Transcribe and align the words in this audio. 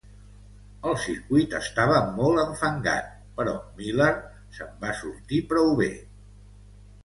El 0.91 0.95
circuit 1.03 1.53
estava 1.59 1.99
molt 2.15 2.41
enfangat, 2.45 3.13
però 3.37 3.55
Miller 3.77 4.11
se'n 4.59 4.75
va 4.87 4.99
sortir 5.07 5.45
prou 5.55 5.75
bé. 5.85 5.95